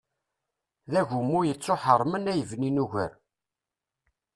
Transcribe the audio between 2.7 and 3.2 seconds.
ugar.